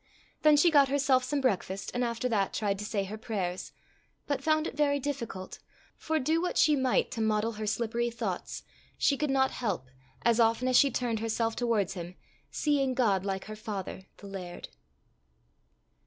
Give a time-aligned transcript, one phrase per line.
[0.41, 3.71] Then she got herself some breakfast, and after that tried to say her prayers,
[4.25, 5.59] but found it very difficult,
[5.95, 8.63] for, do what she might to model her slippery thoughts,
[8.97, 9.89] she could not help,
[10.23, 12.15] as often as she turned herself towards him,
[12.49, 14.69] seeing God like her father, the laird.